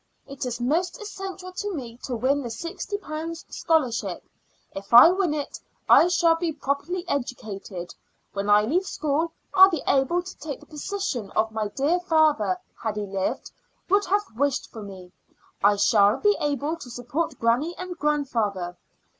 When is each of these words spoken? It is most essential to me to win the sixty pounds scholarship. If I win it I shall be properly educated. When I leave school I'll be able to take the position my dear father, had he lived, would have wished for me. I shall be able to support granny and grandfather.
It 0.25 0.47
is 0.47 0.59
most 0.59 0.99
essential 0.99 1.51
to 1.51 1.73
me 1.75 1.99
to 2.05 2.15
win 2.15 2.41
the 2.41 2.49
sixty 2.49 2.97
pounds 2.97 3.45
scholarship. 3.49 4.23
If 4.71 4.91
I 4.95 5.11
win 5.11 5.35
it 5.35 5.59
I 5.87 6.07
shall 6.07 6.35
be 6.37 6.53
properly 6.53 7.07
educated. 7.07 7.93
When 8.33 8.49
I 8.49 8.63
leave 8.63 8.87
school 8.87 9.31
I'll 9.53 9.69
be 9.69 9.83
able 9.85 10.23
to 10.23 10.37
take 10.39 10.59
the 10.59 10.65
position 10.65 11.31
my 11.51 11.67
dear 11.67 11.99
father, 11.99 12.57
had 12.81 12.95
he 12.97 13.05
lived, 13.05 13.51
would 13.89 14.05
have 14.05 14.23
wished 14.35 14.71
for 14.71 14.81
me. 14.81 15.11
I 15.63 15.75
shall 15.75 16.17
be 16.17 16.35
able 16.39 16.77
to 16.77 16.89
support 16.89 17.37
granny 17.39 17.75
and 17.77 17.95
grandfather. 17.99 18.77